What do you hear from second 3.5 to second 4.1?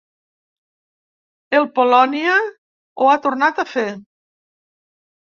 a fer.